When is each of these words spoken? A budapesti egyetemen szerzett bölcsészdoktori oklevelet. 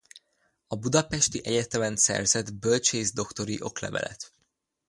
A 0.67 0.75
budapesti 0.75 1.41
egyetemen 1.45 1.95
szerzett 1.95 2.53
bölcsészdoktori 2.53 3.61
oklevelet. 3.61 4.33